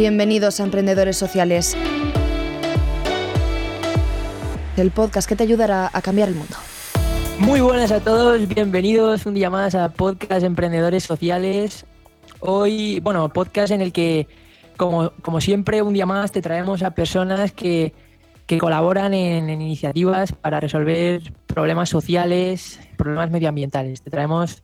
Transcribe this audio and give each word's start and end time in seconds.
Bienvenidos 0.00 0.58
a 0.60 0.64
Emprendedores 0.64 1.18
Sociales, 1.18 1.76
el 4.78 4.90
podcast 4.92 5.28
que 5.28 5.36
te 5.36 5.42
ayudará 5.42 5.90
a 5.92 6.00
cambiar 6.00 6.30
el 6.30 6.36
mundo. 6.36 6.56
Muy 7.38 7.60
buenas 7.60 7.92
a 7.92 8.00
todos, 8.00 8.48
bienvenidos 8.48 9.26
un 9.26 9.34
día 9.34 9.50
más 9.50 9.74
a 9.74 9.90
Podcast 9.90 10.42
Emprendedores 10.42 11.04
Sociales. 11.04 11.84
Hoy, 12.38 13.00
bueno, 13.00 13.28
podcast 13.28 13.72
en 13.72 13.82
el 13.82 13.92
que, 13.92 14.26
como, 14.78 15.10
como 15.20 15.38
siempre, 15.42 15.82
un 15.82 15.92
día 15.92 16.06
más 16.06 16.32
te 16.32 16.40
traemos 16.40 16.82
a 16.82 16.92
personas 16.92 17.52
que, 17.52 17.92
que 18.46 18.56
colaboran 18.56 19.12
en, 19.12 19.50
en, 19.50 19.60
iniciativas 19.60 20.32
para 20.32 20.60
resolver 20.60 21.30
problemas 21.46 21.90
sociales, 21.90 22.80
problemas 22.96 23.30
medioambientales. 23.30 24.00
Te 24.00 24.08
traemos 24.08 24.62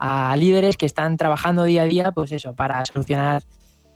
a 0.00 0.34
líderes 0.36 0.76
que 0.76 0.86
están 0.86 1.16
trabajando 1.18 1.62
día 1.62 1.82
a 1.82 1.84
día, 1.84 2.10
pues 2.10 2.32
eso, 2.32 2.52
para 2.56 2.84
solucionar 2.84 3.44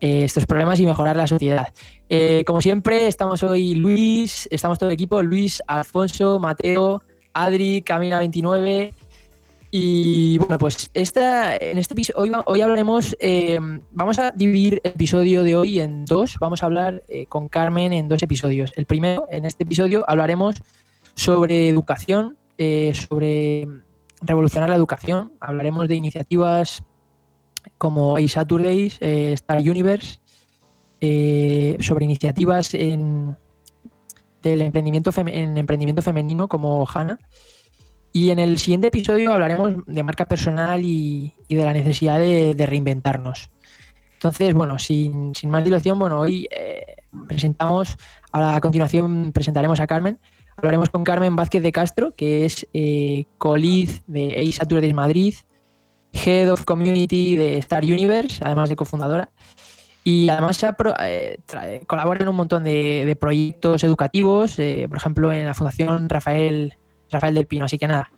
eh, 0.01 0.25
estos 0.25 0.45
problemas 0.45 0.79
y 0.79 0.87
mejorar 0.87 1.17
la 1.17 1.27
sociedad. 1.27 1.69
Eh, 2.09 2.45
como 2.47 2.61
siempre, 2.61 3.07
estamos 3.07 3.43
hoy 3.43 3.75
Luis, 3.75 4.47
estamos 4.51 4.79
todo 4.79 4.91
el 4.91 4.95
equipo, 4.95 5.23
Luis, 5.23 5.63
Alfonso, 5.67 6.39
Mateo, 6.39 7.03
Adri, 7.33 7.83
Camila29. 7.83 8.93
Y 9.71 10.39
bueno, 10.39 10.59
pues 10.59 10.91
esta, 10.93 11.57
en 11.57 11.79
este 11.79 11.95
hoy, 12.15 12.31
hoy 12.45 12.61
hablaremos, 12.61 13.17
eh, 13.21 13.59
vamos 13.91 14.19
a 14.19 14.31
dividir 14.31 14.81
el 14.85 14.93
episodio 14.93 15.43
de 15.43 15.57
hoy 15.57 15.81
en 15.81 16.05
dos. 16.05 16.37
Vamos 16.41 16.63
a 16.63 16.67
hablar 16.67 17.03
con 17.29 17.49
Carmen 17.49 17.93
en 17.93 18.09
dos 18.09 18.23
episodios. 18.23 18.73
El 18.77 18.87
primero, 18.87 19.27
en 19.31 19.45
este 19.45 19.65
episodio, 19.65 20.05
hablaremos 20.07 20.57
sobre 21.15 21.69
educación, 21.69 22.37
sobre 22.59 23.67
revolucionar 24.21 24.69
la 24.69 24.77
educación. 24.77 25.33
Hablaremos 25.41 25.89
de 25.89 25.97
iniciativas 25.97 26.83
como 27.79 28.17
A-Saturdays, 28.17 28.99
eh, 29.01 29.33
Star 29.33 29.59
Universe, 29.59 30.19
eh, 31.01 31.77
sobre 31.81 32.05
iniciativas 32.05 32.75
en, 32.75 33.37
del 34.43 34.63
emprendimiento, 34.63 35.11
en 35.27 35.57
emprendimiento 35.57 36.03
femenino 36.03 36.49
como 36.49 36.87
HANA. 36.87 37.19
Y 38.13 38.31
en 38.31 38.39
el 38.39 38.59
siguiente 38.59 38.87
episodio 38.89 39.33
hablaremos 39.33 39.75
de 39.87 40.03
marca 40.03 40.25
personal 40.25 40.83
y, 40.83 41.35
y 41.49 41.55
de 41.55 41.65
la 41.65 41.75
necesidad 41.75 42.19
de, 42.19 42.67
reinventarnos. 42.67 43.51
Entonces, 44.15 44.55
bueno, 44.55 44.79
sin, 44.79 45.35
sin 45.35 45.51
más 45.51 45.63
dilación, 45.63 45.99
bueno, 45.99 46.21
hoy 46.21 46.49
eh, 46.51 46.97
presentamos, 47.29 47.99
a 48.33 48.59
continuación 48.63 49.33
presentaremos 49.33 49.81
a 49.81 49.87
Carmen. 49.87 50.19
Hablaremos 50.57 50.89
con 50.89 51.05
Carmen 51.05 51.37
Vázquez 51.37 51.63
de 51.63 51.73
Castro, 51.73 52.15
que 52.17 52.47
es 52.47 52.67
eh, 52.73 53.27
coliz 53.37 54.03
de 54.07 54.49
A-Saturdays 54.49 54.95
Madrid, 54.95 55.35
Head 56.13 56.51
of 56.51 56.65
Community 56.65 57.37
de 57.37 57.59
Star 57.59 57.85
Universe, 57.85 58.43
además 58.45 58.69
de 58.69 58.77
cofundadora. 58.77 59.31
Y 60.05 60.29
además 60.29 60.65
eh, 61.01 61.39
colabora 61.87 62.23
en 62.23 62.29
un 62.29 62.37
montón 62.37 62.63
de, 62.63 63.05
de 63.05 63.17
proyectos 63.17 63.83
educativos, 63.83 64.57
eh, 64.59 64.87
por 64.89 64.99
ejemplo, 64.99 65.33
en 65.33 65.47
la 65.47 65.55
Fundación 65.55 66.09
Rafael, 66.09 66.75
Rafael 67.11 67.35
del 67.35 67.47
Pino. 67.47 67.65
Así 67.65 67.77
que 67.77 67.89
nada, 67.89 68.13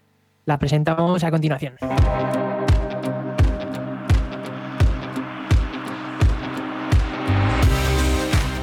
la 0.45 0.59
presentamos 0.59 1.25
a 1.25 1.31
continuación. 1.31 1.77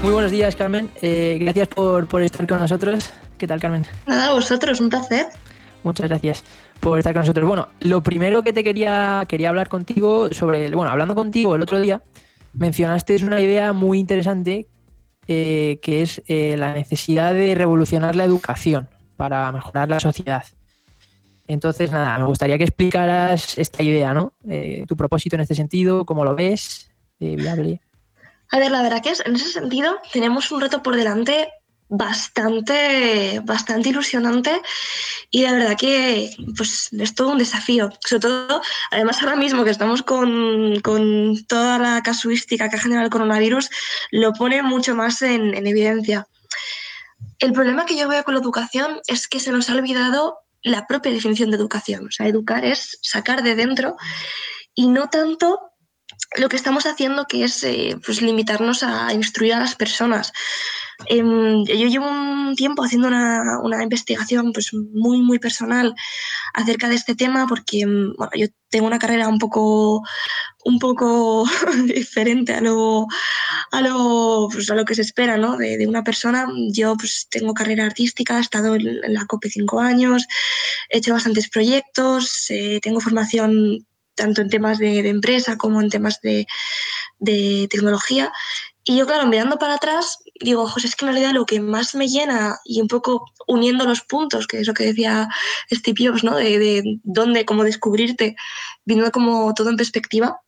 Muy 0.03 0.13
buenos 0.13 0.29
días, 0.29 0.55
Carmen. 0.55 0.91
Eh, 1.01 1.39
gracias 1.41 1.67
por, 1.69 2.07
por, 2.07 2.21
estar 2.21 2.45
con 2.45 2.59
nosotros. 2.59 3.11
¿Qué 3.39 3.47
tal, 3.47 3.59
Carmen? 3.59 3.87
Nada, 4.05 4.33
vosotros, 4.33 4.79
un 4.79 4.89
placer. 4.89 5.25
Muchas 5.83 6.07
gracias 6.07 6.43
por 6.79 6.97
estar 6.99 7.13
con 7.13 7.21
nosotros. 7.21 7.47
Bueno, 7.47 7.69
lo 7.79 8.03
primero 8.03 8.43
que 8.43 8.53
te 8.53 8.63
quería, 8.63 9.25
quería 9.27 9.50
hablar 9.50 9.69
contigo 9.69 10.29
sobre, 10.31 10.69
bueno, 10.72 10.91
hablando 10.91 11.16
contigo 11.16 11.55
el 11.55 11.61
otro 11.61 11.79
día, 11.79 12.01
mencionaste 12.53 13.16
una 13.23 13.41
idea 13.41 13.73
muy 13.73 14.00
interesante 14.00 14.67
eh, 15.27 15.79
que 15.81 16.03
es 16.03 16.22
eh, 16.27 16.55
la 16.57 16.73
necesidad 16.73 17.33
de 17.33 17.55
revolucionar 17.55 18.16
la 18.16 18.25
educación 18.25 18.88
para 19.17 19.51
mejorar 19.51 19.89
la 19.89 20.00
sociedad. 20.00 20.44
Entonces, 21.47 21.91
nada, 21.91 22.17
me 22.19 22.25
gustaría 22.25 22.57
que 22.57 22.63
explicaras 22.63 23.57
esta 23.57 23.81
idea, 23.81 24.13
¿no? 24.13 24.33
Eh, 24.47 24.85
tu 24.88 24.95
propósito 24.95 25.35
en 25.35 25.41
este 25.41 25.55
sentido, 25.55 26.05
cómo 26.05 26.23
lo 26.25 26.35
ves. 26.35 26.91
A 28.51 28.59
ver, 28.59 28.71
la 28.71 28.83
verdad 28.83 29.01
que 29.01 29.09
es, 29.09 29.23
en 29.25 29.35
ese 29.35 29.50
sentido 29.50 29.97
tenemos 30.13 30.51
un 30.51 30.61
reto 30.61 30.83
por 30.83 30.95
delante 30.95 31.50
bastante, 31.88 33.41
bastante 33.44 33.90
ilusionante 33.90 34.62
y 35.29 35.44
la 35.44 35.53
verdad 35.53 35.78
que 35.78 36.35
pues, 36.57 36.90
es 36.91 37.16
todo 37.16 37.31
un 37.31 37.38
desafío. 37.38 37.91
Sobre 38.06 38.22
todo, 38.22 38.62
además 38.91 39.22
ahora 39.22 39.35
mismo 39.35 39.63
que 39.63 39.72
estamos 39.72 40.01
con, 40.01 40.79
con 40.81 41.45
toda 41.45 41.78
la 41.78 42.01
casuística 42.01 42.69
que 42.69 42.75
ha 42.75 42.79
generado 42.79 43.06
el 43.06 43.12
coronavirus, 43.12 43.69
lo 44.12 44.34
pone 44.34 44.62
mucho 44.63 44.95
más 44.95 45.22
en, 45.22 45.53
en 45.53 45.68
evidencia. 45.68 46.28
El 47.40 47.53
problema 47.53 47.85
que 47.85 47.97
yo 47.97 48.07
veo 48.07 48.24
con 48.24 48.34
la 48.34 48.41
educación 48.41 49.01
es 49.07 49.28
que 49.28 49.40
se 49.40 49.51
nos 49.51 49.69
ha 49.69 49.74
olvidado 49.74 50.40
la 50.63 50.88
propia 50.88 51.12
definición 51.12 51.51
de 51.51 51.57
educación. 51.57 52.07
O 52.07 52.12
sea, 52.12 52.28
educar 52.28 52.66
es 52.66 52.97
sacar 53.01 53.44
de 53.44 53.56
dentro 53.56 53.95
y 54.74 54.88
no 54.88 55.09
tanto 55.09 55.59
lo 56.38 56.50
que 56.50 56.56
estamos 56.56 56.85
haciendo 56.85 57.25
que 57.28 57.44
es 57.44 57.63
eh, 57.63 57.97
pues 58.03 58.22
limitarnos 58.22 58.84
a 58.84 59.13
instruir 59.13 59.53
a 59.53 59.59
las 59.59 59.75
personas. 59.75 60.34
Eh, 61.07 61.17
yo 61.17 61.88
llevo 61.88 62.09
un 62.09 62.56
tiempo 62.56 62.83
haciendo 62.83 63.07
una, 63.07 63.59
una, 63.61 63.83
investigación 63.83 64.53
pues 64.53 64.73
muy 64.73 65.22
muy 65.22 65.39
personal 65.39 65.94
acerca 66.53 66.88
de 66.88 66.95
este 66.95 67.16
tema 67.16 67.47
porque 67.47 67.85
bueno, 67.85 68.31
yo 68.33 68.47
tengo 68.69 68.88
una 68.88 69.00
carrera 69.00 69.28
un 69.28 69.38
poco 69.38 70.03
un 70.63 70.79
poco 70.79 71.45
diferente 71.85 72.53
a 72.53 72.61
lo 72.61 73.07
a 73.72 73.81
lo, 73.81 74.47
pues, 74.51 74.69
a 74.69 74.75
lo 74.75 74.85
que 74.85 74.95
se 74.95 75.01
espera 75.01 75.38
¿no? 75.38 75.57
de, 75.57 75.85
una 75.88 76.03
persona. 76.03 76.47
Yo 76.72 76.95
pues 76.95 77.27
tengo 77.29 77.53
carrera 77.53 77.85
artística, 77.85 78.38
he 78.38 78.41
estado 78.41 78.75
en, 78.75 79.03
en 79.03 79.13
la 79.13 79.25
COPE 79.25 79.50
cinco 79.50 79.79
años, 79.79 80.25
he 80.89 81.00
hecho 81.00 81.13
bastantes 81.13 81.50
proyectos, 81.50 82.50
eh, 82.50 82.79
tengo 82.81 83.00
formación 83.00 83.85
tanto 84.16 84.41
en 84.41 84.50
temas 84.50 84.79
de, 84.79 85.03
de 85.03 85.09
empresa 85.09 85.57
como 85.57 85.81
en 85.81 85.89
temas 85.89 86.22
de, 86.22 86.47
de, 87.19 87.67
tecnología. 87.69 88.31
Y 88.88 88.97
yo, 88.97 89.07
claro, 89.07 89.25
mirando 89.28 89.57
para 89.57 89.75
atrás, 89.75 90.19
digo, 90.40 90.68
José, 90.68 90.88
es 90.88 90.96
que 90.96 91.06
en 91.06 91.12
realidad 91.12 91.34
lo 91.34 91.46
que 91.46 91.59
más 91.59 91.96
me 91.96 92.07
llena 92.07 92.59
y 92.63 92.81
un 92.81 92.88
poco 92.88 93.25
uniendo 93.47 93.84
los 93.84 94.01
puntos, 94.01 94.46
que 94.46 94.59
es 94.59 94.68
lo 94.68 94.75
que 94.75 94.85
decía 94.85 95.28
Steve 95.72 96.07
Jobs, 96.07 96.23
¿no? 96.23 96.35
De, 96.35 96.59
de 96.59 97.00
dónde, 97.03 97.45
cómo 97.45 97.63
descubrirte, 97.63 98.35
viendo 98.85 99.12
como 99.12 99.53
todo 99.56 99.72
en 99.72 99.78
perspectiva, 99.78 100.40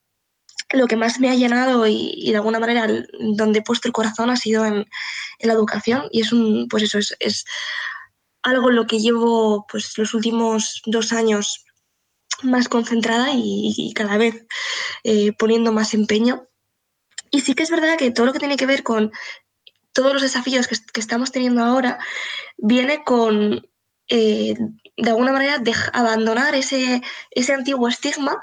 lo 0.72 0.88
que 0.88 0.98
más 0.98 1.20
me 1.20 1.30
ha 1.30 1.36
llenado 1.36 1.88
y, 1.88 2.14
y, 2.16 2.32
de 2.32 2.38
alguna 2.38 2.60
manera 2.60 2.88
donde 3.36 3.60
he 3.60 3.64
puesto 3.64 3.88
el 3.88 3.94
corazón 3.94 4.30
ha 4.30 4.36
sido 4.36 4.66
en, 4.66 4.86
en 5.40 5.48
la 5.48 5.54
educación 5.54 6.08
y 6.12 6.22
es 6.22 6.32
un, 6.34 6.68
pues 6.70 6.84
eso, 6.84 7.00
es, 7.00 7.16
es 7.20 7.46
algo 8.44 8.70
en 8.70 8.76
lo 8.76 8.86
que 8.86 9.00
llevo 9.00 9.66
pues 9.70 9.98
los 9.98 10.14
últimos 10.14 10.82
dos 10.86 11.14
años 11.14 11.66
más 12.44 12.70
concentrada 12.70 13.32
y, 13.34 13.74
y 13.76 13.94
cada 13.94 14.18
vez 14.18 14.46
eh, 15.04 15.32
poniendo 15.34 15.72
más 15.72 15.94
empeño. 15.94 16.48
Y 17.32 17.42
sí 17.42 17.54
que 17.54 17.64
es 17.64 17.72
verdad 17.72 17.98
que 17.98 18.12
todo 18.12 18.26
lo 18.26 18.34
que 18.34 18.40
tiene 18.40 18.58
que 18.58 18.66
ver 18.66 18.84
con 18.84 19.12
todos 19.94 20.14
los 20.14 20.22
desafíos 20.22 20.68
que, 20.68 21.00
estamos 21.00 21.32
teniendo 21.32 21.64
ahora 21.64 21.98
viene 22.58 23.04
con, 23.04 23.68
eh, 24.10 24.56
de 24.96 25.10
alguna 25.10 25.32
manera, 25.32 25.62
abandonar 25.94 26.54
ese, 26.54 27.02
ese 27.32 27.54
antiguo 27.54 27.88
estigma 27.88 28.40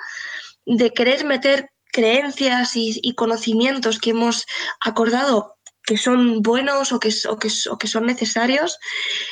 de 0.67 0.93
querer 0.93 1.25
meter 1.25 1.71
creencias 1.93 2.73
y, 2.75 3.15
conocimientos 3.15 4.01
que 4.01 4.11
hemos 4.11 4.47
acordado 4.81 5.55
que 5.85 5.97
son 5.97 6.43
buenos 6.43 6.91
o 6.91 6.99
que, 6.99 7.13
son 7.13 8.07
necesarios, 8.07 8.79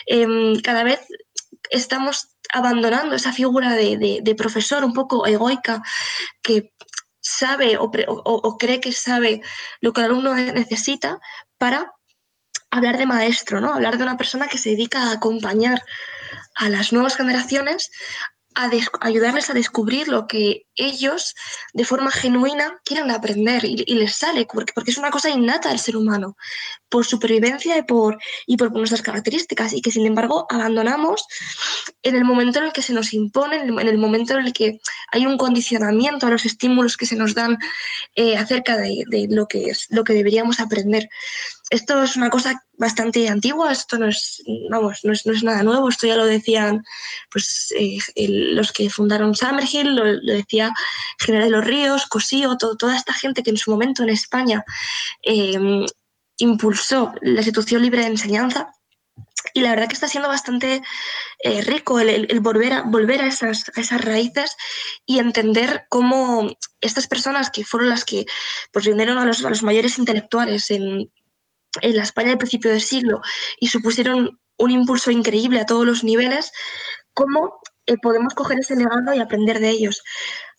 eh, 0.06 0.26
cada 0.62 0.84
vez 0.84 1.00
estamos 1.70 2.28
abandonando 2.52 3.16
esa 3.16 3.32
figura 3.32 3.72
de, 3.72 4.20
de, 4.22 4.34
profesor 4.37 4.84
un 4.84 4.93
poco 4.93 5.26
egoica 5.26 5.82
que 6.43 6.72
sabe 7.22 7.78
o, 7.78 8.58
cree 8.58 8.80
que 8.80 8.92
sabe 8.92 9.42
lo 9.80 9.92
que 9.92 10.00
el 10.00 10.06
alumno 10.06 10.34
necesita 10.34 11.20
para 11.56 11.94
hablar 12.70 12.98
de 12.98 13.06
maestro, 13.06 13.60
¿no? 13.60 13.72
Hablar 13.72 13.96
de 13.96 14.02
una 14.02 14.16
persona 14.16 14.48
que 14.48 14.58
se 14.58 14.70
dedica 14.70 15.04
a 15.04 15.12
acompañar 15.12 15.82
a 16.56 16.69
las 16.69 16.92
nuevas 16.92 17.16
generaciones 17.16 17.90
a 18.54 18.70
ayudarles 19.00 19.50
a 19.50 19.54
descubrir 19.54 20.08
lo 20.08 20.26
que 20.26 20.66
ellos 20.75 21.34
de 21.72 21.84
forma 21.84 22.10
genuina 22.10 22.81
quieren 22.84 23.10
aprender 23.10 23.64
y, 23.64 23.76
les 23.94 24.16
sale, 24.16 24.46
porque, 24.46 24.72
porque 24.72 24.90
es 24.90 24.99
una 24.99 25.10
cosa 25.10 25.31
innata 25.31 25.69
del 25.69 25.78
ser 25.78 25.96
humano, 25.96 26.37
por 26.88 27.04
supervivencia 27.04 27.76
y 27.78 27.82
por, 27.82 28.19
y 28.46 28.56
por 28.56 28.72
nuestras 28.72 29.02
características, 29.02 29.72
y 29.72 29.82
que 29.82 29.90
sin 29.90 30.06
embargo 30.06 30.46
abandonamos 30.50 31.26
en 32.02 32.16
el 32.16 32.25
momento 32.25 32.58
en 32.58 32.66
el 32.66 32.72
que 32.72 32.82
se 32.82 32.93
nos 32.93 33.12
impone, 33.12 33.56
en 33.56 33.70
el, 33.70 33.78
en 33.81 33.88
el 33.88 33.99
momento 33.99 34.34
en 34.34 34.46
el 34.46 34.52
que 34.52 34.81
hay 35.10 35.26
un 35.26 35.37
condicionamiento 35.37 36.26
a 36.26 36.31
los 36.31 36.44
estímulos 36.44 36.96
que 36.96 37.06
se 37.06 37.16
nos 37.16 37.34
dan 37.34 37.58
eh, 38.14 38.37
acerca 38.37 38.76
de, 38.76 39.05
de, 39.08 39.26
lo, 39.31 39.46
que 39.46 39.70
es, 39.70 39.87
lo 39.90 40.05
que 40.05 40.12
deberíamos 40.14 40.60
aprender. 40.60 41.08
Esto 41.72 42.02
es 42.02 42.16
una 42.16 42.28
cosa 42.28 42.62
bastante 42.76 43.28
antigua, 43.28 43.72
esto 43.72 43.96
no 43.96 44.06
es, 44.06 44.42
vamos, 44.70 45.00
no 45.04 45.12
es, 45.12 45.24
no 45.24 45.32
es 45.32 45.42
nada 45.42 45.62
nuevo, 45.62 45.88
esto 45.88 46.06
ya 46.06 46.16
lo 46.16 46.26
decían 46.26 46.84
pues, 47.30 47.72
eh, 47.78 47.98
los 48.54 48.72
que 48.72 48.90
fundaron 48.90 49.34
Summerhill, 49.34 49.96
lo, 49.96 50.34
decía 50.34 50.70
General 51.19 51.46
de 51.46 51.56
los 51.56 51.64
Ríos, 51.64 52.06
Cosío, 52.06 52.58
toda 52.58 52.94
esta 52.94 53.14
gente 53.14 53.42
que 53.42 53.50
en 53.50 53.56
su 53.56 53.70
momento 53.70 54.02
en 54.02 54.10
España 54.10 54.64
em, 55.22 55.86
impulsó 56.36 57.14
la 57.22 57.40
institución 57.40 57.82
libre 57.82 58.02
de 58.02 58.08
enseñanza. 58.08 58.70
Y 59.54 59.60
la 59.60 59.70
verdad 59.70 59.88
que 59.88 59.94
está 59.94 60.08
siendo 60.08 60.28
bastante 60.28 60.82
eh, 61.42 61.62
rico 61.62 62.00
el, 62.00 62.40
volver, 62.40 62.72
a, 62.72 62.82
volver 62.82 63.22
a, 63.22 63.26
esas, 63.26 63.70
esas 63.76 64.00
raíces 64.00 64.56
y 65.04 65.19
entender 65.19 65.84
cómo 65.88 66.54
estas 66.80 67.06
personas 67.06 67.50
que 67.50 67.64
fueron 67.64 67.88
las 67.88 68.04
que 68.04 68.24
pues, 68.72 68.84
reunieron 68.84 69.19
a 69.19 69.24
los, 69.24 69.44
a 69.44 69.50
los 69.50 69.62
mayores 69.62 69.98
intelectuales 69.98 70.70
en, 70.70 71.10
en 71.80 71.96
la 71.96 72.02
España 72.02 72.28
del 72.28 72.38
principio 72.38 72.70
del 72.70 72.80
siglo 72.80 73.20
y 73.58 73.69
supusieron 73.69 74.38
un 74.58 74.70
impulso 74.70 75.10
increíble 75.10 75.60
a 75.60 75.66
todos 75.66 75.86
los 75.86 76.04
niveles, 76.04 76.52
cómo 77.14 77.60
eh, 77.86 77.96
podemos 78.00 78.34
coger 78.34 78.58
ese 78.60 78.76
legado 78.76 79.14
y 79.14 79.20
aprender 79.20 79.58
de 79.58 79.70
ellos. 79.70 80.02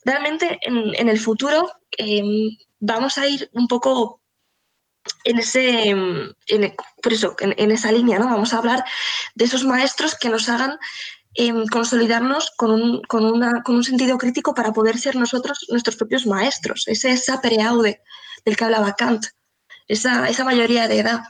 Realmente 0.04 0.60
en, 0.63 1.07
el 1.07 1.19
futuro 1.19 1.71
em, 1.98 2.57
vamos 2.80 3.18
a 3.18 3.27
ir 3.27 3.50
un 3.54 3.68
poco 3.68 4.21
en 5.24 5.39
ese, 5.39 5.89
en, 5.89 6.75
por 7.01 7.13
eso, 7.13 7.36
en, 7.39 7.71
esa 7.71 7.92
línea, 7.92 8.19
¿no? 8.19 8.25
Vamos 8.25 8.54
a 8.54 8.57
hablar 8.57 8.83
de 9.36 9.45
esos 9.45 9.63
maestros 9.63 10.15
que 10.15 10.30
nos 10.30 10.50
hagan 10.50 10.77
em, 11.36 11.65
consolidarnos 11.68 12.51
con 12.57 12.71
un, 12.71 13.01
con, 13.04 13.25
una, 13.25 13.63
con 13.63 13.75
un 13.75 13.83
sentido 13.83 14.18
crítico 14.18 14.54
para 14.54 14.74
poder 14.74 14.98
ser 14.98 15.15
nosotros 15.15 15.65
nuestros 15.69 15.95
propios 15.95 16.25
maestros. 16.25 16.86
Ese 16.88 17.12
es 17.12 17.25
sapere 17.25 17.62
aude 17.62 18.01
del 18.44 18.57
que 18.57 18.65
hablaba 18.65 18.95
Kant 18.95 19.25
esa, 19.88 20.27
esa 20.30 20.44
mayoría 20.44 20.88
de 20.88 21.00
edad. 21.00 21.24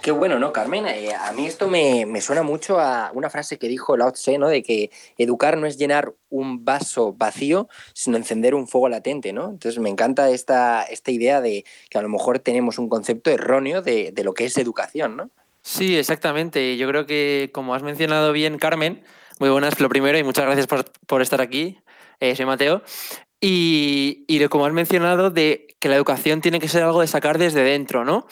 Qué 0.00 0.10
bueno, 0.10 0.38
¿no, 0.38 0.52
Carmen? 0.52 0.86
Eh, 0.86 1.14
a 1.14 1.32
mí 1.32 1.46
esto 1.46 1.68
me, 1.68 2.20
suena 2.20 2.42
mucho 2.42 2.80
a 2.80 3.10
una 3.12 3.28
frase 3.28 3.58
que 3.58 3.68
dijo 3.68 3.96
Lao 3.96 4.12
Tse, 4.12 4.38
¿no? 4.38 4.48
De 4.48 4.62
que 4.62 4.90
educar 5.18 5.58
no 5.58 5.66
es 5.66 5.76
llenar 5.76 6.14
un 6.30 6.64
vaso 6.64 7.12
vacío, 7.12 7.68
sino 7.92 8.16
encender 8.16 8.54
un 8.54 8.66
fuego 8.66 8.88
latente, 8.88 9.32
¿no? 9.32 9.50
Entonces 9.50 9.80
me 9.80 9.90
encanta 9.90 10.30
esta, 10.30 10.82
esta 10.82 11.10
idea 11.10 11.40
de 11.40 11.64
que 11.90 11.98
a 11.98 12.02
lo 12.02 12.08
mejor 12.08 12.38
tenemos 12.38 12.78
un 12.78 12.88
concepto 12.88 13.30
erróneo 13.30 13.82
de, 13.82 14.12
lo 14.24 14.34
que 14.34 14.46
es 14.46 14.56
educación, 14.56 15.16
¿no? 15.16 15.30
Sí, 15.60 15.96
exactamente. 15.96 16.76
Yo 16.76 16.88
creo 16.88 17.06
que, 17.06 17.50
como 17.52 17.74
has 17.74 17.82
mencionado 17.82 18.32
bien, 18.32 18.58
Carmen, 18.58 19.04
muy 19.38 19.50
buenas, 19.50 19.78
lo 19.78 19.88
primero, 19.88 20.18
y 20.18 20.24
muchas 20.24 20.46
gracias 20.46 20.66
por, 20.66 21.22
estar 21.22 21.40
aquí. 21.40 21.78
Eh, 22.18 22.34
soy 22.34 22.46
Mateo. 22.46 22.82
Y, 23.44 24.24
y 24.28 24.46
como 24.46 24.66
has 24.66 24.72
mencionado, 24.72 25.30
de 25.30 25.66
que 25.80 25.88
la 25.88 25.96
educación 25.96 26.40
tiene 26.40 26.60
que 26.60 26.68
ser 26.68 26.84
algo 26.84 27.00
de 27.00 27.08
sacar 27.08 27.38
desde 27.38 27.64
dentro, 27.64 28.04
¿no? 28.04 28.28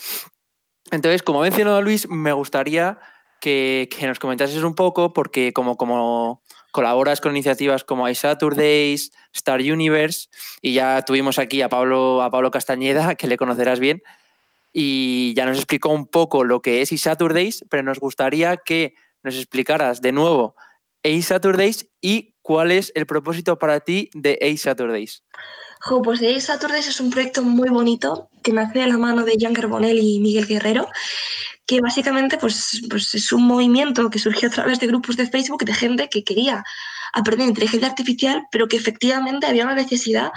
Entonces, 0.93 1.25
como 1.25 1.41
ha 1.41 1.43
mencionado 1.43 1.83
Luis, 1.83 2.09
me 2.09 2.33
gustaría 2.33 3.01
que, 3.41 3.89
nos 4.03 4.21
comentases 4.21 4.63
un 4.63 4.77
poco, 4.77 5.13
porque 5.13 5.53
como, 5.53 5.77
colaboras 6.71 7.21
con 7.21 7.33
iniciativas 7.33 7.83
como 7.83 8.09
iSaturdays, 8.09 9.11
Star 9.33 9.61
Universe, 9.61 10.29
y 10.63 10.75
ya 10.75 11.03
tuvimos 11.03 11.41
aquí 11.41 11.61
a 11.61 11.69
Pablo, 11.69 12.23
a 12.23 12.31
Pablo 12.31 12.53
Castañeda, 12.53 13.17
que 13.17 13.27
le 13.27 13.37
conocerás 13.37 13.81
bien, 13.81 14.03
y 14.73 15.35
ya 15.35 15.45
nos 15.45 15.57
explicó 15.57 15.89
un 15.89 16.07
poco 16.07 16.45
lo 16.45 16.63
que 16.63 16.83
es 16.83 16.93
iSaturdays, 16.93 17.65
pero 17.69 17.83
nos 17.83 17.99
gustaría 17.99 18.59
que 18.59 18.95
nos 19.25 19.35
explicaras 19.35 20.01
de 20.01 20.13
nuevo 20.13 20.55
iSaturdays 21.03 21.89
y 22.01 22.30
cuál 22.43 22.71
es 22.71 22.93
el 22.95 23.07
propósito 23.07 23.59
para 23.59 23.81
ti 23.81 24.11
de 24.15 24.39
iSaturdays. 24.41 25.23
Jo, 25.81 26.03
pues 26.03 26.21
The 26.21 26.39
Saturdays 26.41 26.89
es 26.89 27.01
un 27.01 27.11
proyecto 27.11 27.43
muy 27.43 27.71
bonito 27.71 28.29
que 28.43 28.53
nace 28.53 28.81
de 28.81 28.87
la 28.87 28.99
mano 28.99 29.25
de 29.25 29.37
Jean 29.37 29.55
Carbonell 29.55 29.99
y 29.99 30.21
Miguel 30.21 30.47
Guerrero, 30.47 30.89
que 31.71 31.81
básicamente 31.81 32.37
pues, 32.37 32.83
pues 32.91 33.15
es 33.15 33.31
un 33.31 33.45
movimiento 33.47 34.11
que 34.11 34.19
surgió 34.19 34.49
a 34.49 34.51
través 34.51 34.81
de 34.81 34.89
grupos 34.89 35.17
de 35.17 35.29
Facebook 35.29 35.65
de 35.65 35.73
gente 35.73 36.09
que 36.09 36.25
quería 36.25 36.65
aprender 37.13 37.47
inteligencia 37.47 37.87
artificial, 37.87 38.43
pero 38.51 38.67
que 38.67 38.77
efectivamente 38.77 39.47
había 39.47 39.63
una 39.67 39.77
necesidad 39.77 40.33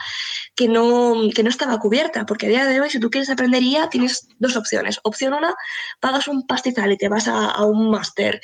que 0.53 0.68
no, 0.68 1.15
que 1.33 1.41
no 1.41 1.50
estaba 1.50 1.80
cubierta, 1.80 2.27
porque 2.27 2.45
a 2.45 2.50
día 2.50 2.65
de 2.68 2.80
hoy 2.80 2.91
si 2.91 3.00
tú 3.00 3.09
quieres 3.09 3.31
aprender 3.31 3.63
IA 3.63 3.89
tienes 3.89 4.27
dos 4.38 4.56
opciones. 4.56 5.00
Opción 5.01 5.33
una, 5.33 5.56
pagas 6.00 6.27
un 6.27 6.45
pastizal 6.45 6.91
y 6.91 6.97
te 6.97 7.09
vas 7.09 7.27
a, 7.27 7.65
un 7.65 7.89
máster, 7.89 8.39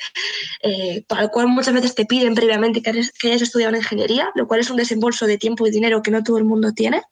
eh, 0.60 1.04
para 1.06 1.22
el 1.22 1.30
cual 1.30 1.46
muchas 1.46 1.74
veces 1.74 1.94
te 1.94 2.06
piden 2.06 2.34
previamente 2.34 2.82
que, 2.82 2.90
que 3.20 3.28
hayas 3.28 3.42
estudiado 3.42 3.72
en 3.72 3.82
ingeniería, 3.82 4.32
lo 4.34 4.48
cual 4.48 4.58
es 4.58 4.70
un 4.70 4.78
desembolso 4.78 5.28
de 5.28 5.38
tiempo 5.38 5.64
y 5.64 5.70
dinero 5.70 6.02
que 6.02 6.10
no 6.10 6.24
todo 6.24 6.38
el 6.38 6.44
mundo 6.44 6.72
tiene. 6.72 7.04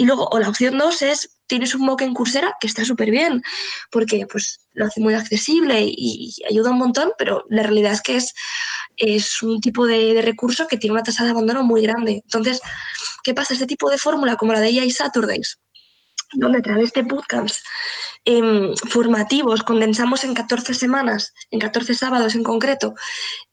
Y 0.00 0.06
luego, 0.06 0.28
o 0.30 0.38
la 0.38 0.48
opción 0.48 0.78
dos 0.78 1.02
es, 1.02 1.36
tienes 1.48 1.74
un 1.74 1.84
MOOC 1.84 2.02
en 2.02 2.14
Coursera 2.14 2.54
que 2.60 2.68
está 2.68 2.84
súper 2.84 3.10
bien, 3.10 3.42
porque 3.90 4.26
pues 4.30 4.60
lo 4.72 4.86
hace 4.86 5.00
muy 5.00 5.14
accesible 5.14 5.84
y, 5.84 6.32
ayuda 6.48 6.70
un 6.70 6.78
montón, 6.78 7.10
pero 7.18 7.44
la 7.50 7.64
realidad 7.64 7.92
es 7.92 8.00
que 8.00 8.14
es, 8.14 8.32
es 8.96 9.42
un 9.42 9.60
tipo 9.60 9.86
de, 9.86 10.22
recurso 10.22 10.68
que 10.68 10.76
tiene 10.76 10.94
una 10.94 11.02
tasa 11.02 11.24
de 11.24 11.30
abandono 11.30 11.64
muy 11.64 11.82
grande. 11.82 12.22
Entonces, 12.24 12.60
¿qué 13.24 13.34
pasa? 13.34 13.54
Este 13.54 13.66
tipo 13.66 13.90
de 13.90 13.98
fórmula, 13.98 14.36
como 14.36 14.52
la 14.52 14.60
de 14.60 14.68
AI 14.68 14.92
Saturdays, 14.92 15.58
donde 16.34 16.58
a 16.58 16.62
través 16.62 16.92
de 16.92 17.02
bootcamps 17.02 17.60
em, 18.30 18.76
formativos 18.76 19.62
condensamos 19.62 20.22
en 20.22 20.34
14 20.34 20.74
semanas, 20.74 21.32
en 21.50 21.60
14 21.60 21.94
sábados 21.94 22.34
en 22.34 22.42
concreto, 22.42 22.94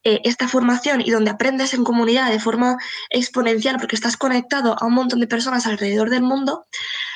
eh, 0.04 0.20
esta 0.26 0.50
formación 0.50 1.00
y 1.00 1.12
donde 1.12 1.32
aprendes 1.32 1.74
en 1.74 1.86
comunidad 1.86 2.30
de 2.30 2.42
forma 2.42 2.76
exponencial 3.10 3.78
porque 3.80 3.96
estás 3.96 4.18
conectado 4.18 4.76
a 4.78 4.86
un 4.86 4.94
montón 4.94 5.22
de 5.22 5.28
personas 5.28 5.66
alrededor 5.66 6.10
del 6.10 6.24
mundo, 6.24 6.66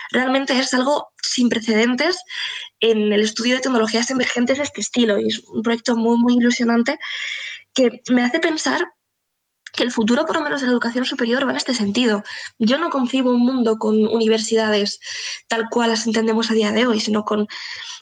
realmente 0.09 0.57
es 0.57 0.73
algo 0.73 1.09
sin 1.21 1.49
precedentes 1.49 2.17
en 2.79 3.11
el 3.11 3.21
estudio 3.21 3.55
de 3.55 3.61
tecnologías 3.61 4.09
emergentes 4.09 4.57
de 4.57 4.63
este 4.63 4.79
estilo. 4.79 5.19
Y 5.19 5.27
es 5.27 5.39
un 5.39 5.61
proyecto 5.61 5.97
muy, 5.97 6.17
muy 6.17 6.35
ilusionante 6.35 6.97
que 7.73 8.01
me 8.09 8.23
hace 8.23 8.39
pensar 8.39 8.87
que 9.73 9.83
el 9.83 9.91
futuro, 9.91 10.25
por 10.25 10.35
lo 10.35 10.41
menos 10.41 10.61
de 10.61 10.67
la 10.67 10.73
educación 10.73 11.05
superior, 11.05 11.45
va 11.45 11.51
en 11.51 11.57
este 11.57 11.73
sentido. 11.73 12.23
Yo 12.57 12.77
no 12.77 12.89
concibo 12.89 13.31
un 13.31 13.41
mundo 13.41 13.77
con 13.77 13.95
universidades 14.07 14.99
tal 15.47 15.69
cual 15.69 15.89
las 15.89 16.07
entendemos 16.07 16.49
a 16.51 16.53
día 16.53 16.71
de 16.71 16.87
hoy, 16.87 16.99
sino 16.99 17.23
con, 17.23 17.47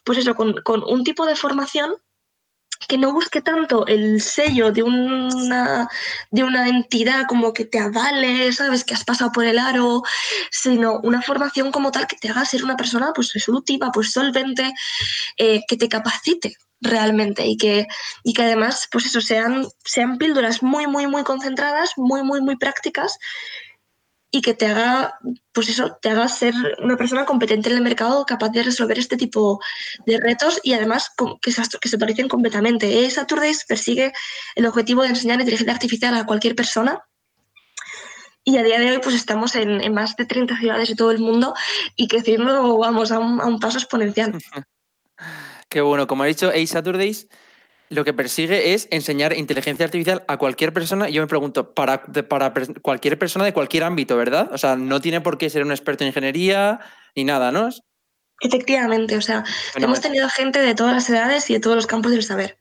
pues 0.03 0.17
eso, 0.19 0.35
con, 0.35 0.83
un 0.87 1.03
tipo 1.03 1.25
de 1.25 1.35
formación 1.35 1.95
que 2.87 2.97
no 2.97 3.11
busque 3.11 3.41
tanto 3.41 3.87
el 3.87 4.21
sello 4.21 4.71
de 4.71 4.83
una, 4.83 5.89
de 6.31 6.43
una 6.43 6.69
entidad 6.69 7.25
como 7.27 7.51
que 7.51 7.65
te 7.65 7.79
avale, 7.79 8.53
sabes, 8.53 8.83
que 8.83 8.93
has 8.93 9.03
pasado 9.03 9.31
por 9.31 9.45
el 9.45 9.57
aro, 9.57 10.03
sino 10.51 10.99
una 11.03 11.21
formación 11.21 11.71
como 11.71 11.91
tal 11.91 12.07
que 12.07 12.15
te 12.17 12.29
haga 12.29 12.45
ser 12.45 12.63
una 12.63 12.77
persona 12.77 13.11
pues 13.13 13.33
resolutiva, 13.33 13.91
pues 13.91 14.11
solvente, 14.11 14.73
eh, 15.37 15.61
que 15.67 15.75
te 15.75 15.89
capacite 15.89 16.55
realmente 16.81 17.45
y 17.45 17.57
que, 17.57 17.87
y 18.23 18.33
que 18.33 18.43
además, 18.43 18.87
pues 18.91 19.05
eso, 19.05 19.21
sean, 19.21 19.65
sean 19.83 20.17
píldoras 20.17 20.63
muy, 20.63 20.87
muy, 20.87 21.07
muy 21.07 21.23
concentradas, 21.23 21.91
muy, 21.97 22.23
muy, 22.23 22.41
muy 22.41 22.55
prácticas 22.57 23.17
y 24.29 24.41
que 24.41 24.53
te 24.53 24.67
haga, 24.67 25.17
pues 25.53 25.69
eso, 25.69 25.97
te 26.01 26.09
haga 26.09 26.27
ser 26.27 26.53
una 26.83 26.97
persona 26.97 27.25
competente 27.25 27.69
en 27.69 27.77
el 27.77 27.81
mercado, 27.81 28.25
capaz 28.25 28.49
de 28.49 28.63
resolver 28.63 28.99
este 28.99 29.17
tipo 29.17 29.59
de 30.05 30.19
retos 30.19 30.59
y 30.63 30.73
además 30.73 31.11
que 31.41 31.51
se, 31.51 31.63
que 31.79 31.89
se 31.89 31.97
parecen 31.97 32.27
completamente. 32.27 33.05
¿eh? 33.05 33.09
Saturdays 33.09 33.65
persigue 33.65 34.11
el 34.55 34.65
objetivo 34.65 35.03
de 35.03 35.09
enseñar 35.09 35.39
inteligencia 35.39 35.73
artificial 35.73 36.15
a 36.15 36.25
cualquier 36.25 36.55
persona 36.55 37.01
y 38.43 38.57
a 38.57 38.63
día 38.63 38.79
de 38.79 38.91
hoy 38.91 38.99
pues 38.99 39.15
estamos 39.15 39.55
en, 39.55 39.81
en, 39.81 39.93
más 39.93 40.15
de 40.15 40.25
30 40.25 40.57
ciudades 40.57 40.89
de 40.89 40.95
todo 40.95 41.11
el 41.11 41.19
mundo 41.19 41.53
y 41.95 42.07
creciendo, 42.07 42.77
vamos, 42.77 43.11
a 43.11 43.19
un, 43.19 43.41
a 43.41 43.45
un 43.45 43.59
paso 43.59 43.77
exponencial. 43.77 44.33
Que 45.69 45.81
bueno, 45.81 46.07
como 46.07 46.23
ha 46.23 46.27
dicho 46.27 46.49
Ace 46.49 46.67
Saturdays, 46.67 47.27
lo 47.89 48.03
que 48.03 48.13
persigue 48.13 48.73
es 48.73 48.87
enseñar 48.91 49.33
inteligencia 49.33 49.85
artificial 49.85 50.23
a 50.27 50.37
cualquier 50.37 50.73
persona. 50.73 51.09
Yo 51.09 51.21
me 51.21 51.27
pregunto, 51.27 51.73
para, 51.73 52.03
para 52.03 52.53
cualquier 52.81 53.17
persona 53.17 53.45
de 53.45 53.53
cualquier 53.53 53.83
ámbito, 53.83 54.17
¿verdad? 54.17 54.49
O 54.51 54.57
sea, 54.57 54.75
no 54.75 54.99
tiene 54.99 55.21
por 55.21 55.37
qué 55.37 55.49
ser 55.49 55.63
un 55.63 55.71
experto 55.71 56.03
en 56.03 56.09
ingeniería 56.09 56.79
ni 57.15 57.23
nada, 57.23 57.51
¿no? 57.51 57.69
Efectivamente, 58.41 59.17
o 59.17 59.21
sea, 59.21 59.43
hemos 59.75 60.01
tenido 60.01 60.29
gente 60.29 60.59
de 60.59 60.75
todas 60.75 60.93
las 60.93 61.09
edades 61.09 61.49
y 61.49 61.53
de 61.53 61.59
todos 61.59 61.75
los 61.75 61.87
campos 61.87 62.11
del 62.11 62.23
saber. 62.23 62.57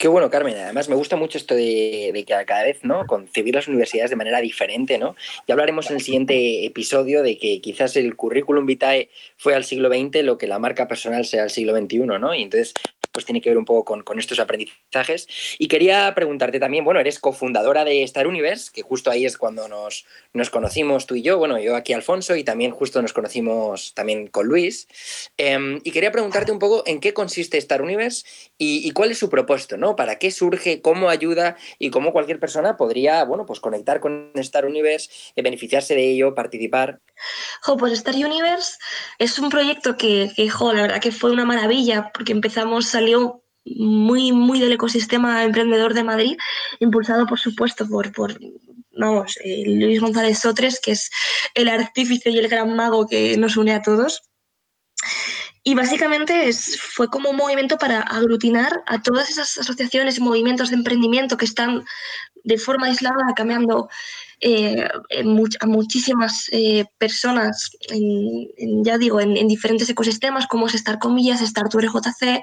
Qué 0.00 0.08
bueno, 0.08 0.30
Carmen. 0.30 0.56
Además, 0.56 0.88
me 0.88 0.94
gusta 0.94 1.16
mucho 1.16 1.36
esto 1.36 1.54
de, 1.54 2.10
que 2.26 2.44
cada 2.46 2.62
vez, 2.62 2.82
¿no? 2.84 3.06
Concebir 3.06 3.54
las 3.54 3.68
universidades 3.68 4.08
de 4.08 4.16
manera 4.16 4.40
diferente, 4.40 4.96
¿no? 4.96 5.14
Ya 5.46 5.52
hablaremos 5.52 5.90
en 5.90 5.96
el 5.96 6.02
siguiente 6.02 6.64
episodio 6.64 7.22
de 7.22 7.36
que 7.36 7.60
quizás 7.60 7.96
el 7.96 8.16
currículum 8.16 8.64
vitae 8.64 9.10
fue 9.36 9.54
al 9.54 9.64
siglo 9.64 9.90
XX 9.90 10.24
lo 10.24 10.38
que 10.38 10.46
la 10.46 10.58
marca 10.58 10.88
personal 10.88 11.26
sea 11.26 11.42
al 11.42 11.50
siglo 11.50 11.76
XXI, 11.76 11.98
¿no? 12.18 12.34
Y 12.34 12.44
entonces, 12.44 12.72
pues 13.20 13.26
tiene 13.26 13.42
que 13.42 13.50
ver 13.50 13.58
un 13.58 13.66
poco 13.66 14.02
con, 14.02 14.18
estos 14.18 14.38
aprendizajes. 14.38 15.28
Y 15.58 15.68
quería 15.68 16.14
preguntarte 16.14 16.58
también, 16.58 16.84
bueno, 16.84 17.00
eres 17.00 17.18
cofundadora 17.18 17.84
de 17.84 18.02
Star 18.04 18.26
Universe, 18.26 18.70
que 18.72 18.80
justo 18.80 19.10
ahí 19.10 19.26
es 19.26 19.36
cuando 19.36 19.68
nos, 19.68 20.06
nos 20.32 20.48
conocimos 20.48 21.06
tú 21.06 21.16
y 21.16 21.22
yo, 21.22 21.36
bueno, 21.36 21.58
yo 21.58 21.76
aquí 21.76 21.92
Alfonso 21.92 22.34
y 22.34 22.44
también 22.44 22.70
justo 22.70 23.02
nos 23.02 23.12
conocimos 23.12 23.92
también 23.92 24.28
con 24.28 24.46
Luis. 24.46 24.88
Eh, 25.36 25.80
y 25.84 25.90
quería 25.90 26.12
preguntarte 26.12 26.50
un 26.50 26.58
poco 26.58 26.82
en 26.86 27.00
qué 27.00 27.12
consiste 27.12 27.58
Star 27.58 27.82
Universe 27.82 28.24
y, 28.56 28.90
cuál 28.92 29.10
es 29.10 29.18
su 29.18 29.28
propósito, 29.28 29.76
¿no? 29.76 29.96
¿Para 29.96 30.16
qué 30.16 30.30
surge, 30.30 30.80
cómo 30.80 31.10
ayuda 31.10 31.56
y 31.78 31.90
cómo 31.90 32.12
cualquier 32.12 32.40
persona 32.40 32.76
podría, 32.76 33.24
bueno, 33.24 33.44
pues 33.44 33.60
conectar 33.60 34.00
con 34.00 34.30
Star 34.36 34.64
Universe, 34.64 35.10
eh, 35.36 35.42
beneficiarse 35.42 35.94
de 35.94 36.10
ello, 36.10 36.34
participar? 36.34 37.00
Jo, 37.62 37.76
pues 37.76 37.92
Star 37.92 38.14
Universe 38.14 38.78
es 39.18 39.38
un 39.38 39.50
proyecto 39.50 39.96
que, 39.96 40.30
que 40.34 40.48
jo, 40.48 40.72
la 40.72 40.82
verdad 40.82 41.00
que 41.00 41.12
fue 41.12 41.30
una 41.30 41.44
maravilla 41.44 42.10
porque 42.12 42.32
empezamos, 42.32 42.94
muy, 43.64 44.32
muy 44.32 44.60
del 44.60 44.72
ecosistema 44.72 45.44
emprendedor 45.44 45.94
de 45.94 46.04
Madrid, 46.04 46.36
impulsado 46.80 47.26
por 47.26 47.38
supuesto 47.38 47.86
por, 47.86 48.12
por 48.12 48.38
vamos, 48.96 49.36
eh, 49.44 49.64
Luis 49.66 50.00
González 50.00 50.38
Sotres, 50.38 50.80
que 50.80 50.92
es 50.92 51.10
el 51.54 51.68
artífice 51.68 52.30
y 52.30 52.38
el 52.38 52.48
gran 52.48 52.74
mago 52.74 53.06
que 53.06 53.36
nos 53.36 53.56
une 53.56 53.74
a 53.74 53.82
todos. 53.82 54.22
Y 55.62 55.74
básicamente 55.74 56.48
es, 56.48 56.80
fue 56.80 57.08
como 57.08 57.30
un 57.30 57.36
movimiento 57.36 57.76
para 57.76 58.00
aglutinar 58.00 58.82
a 58.86 59.02
todas 59.02 59.28
esas 59.28 59.58
asociaciones 59.58 60.16
y 60.16 60.22
movimientos 60.22 60.70
de 60.70 60.76
emprendimiento 60.76 61.36
que 61.36 61.44
están 61.44 61.84
de 62.44 62.58
forma 62.58 62.86
aislada 62.86 63.34
cambiando 63.36 63.88
eh, 64.40 64.88
a 65.60 65.66
muchísimas 65.66 66.46
eh, 66.50 66.86
personas, 66.98 67.70
en, 67.90 68.84
ya 68.84 68.96
digo, 68.96 69.20
en, 69.20 69.36
en, 69.36 69.48
diferentes 69.48 69.88
ecosistemas 69.90 70.46
como 70.46 70.66
es 70.66 70.72
Start 70.72 70.98
Comillas, 70.98 71.40
Start 71.40 71.74
URJC, 71.74 72.40